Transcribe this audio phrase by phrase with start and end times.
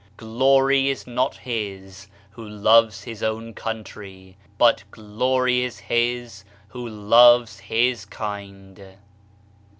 [0.17, 7.59] Glory is not his who loves his own country, but glory is his who loves
[7.59, 8.83] his kind."